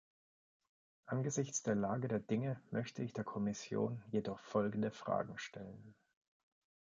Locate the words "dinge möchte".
2.17-3.03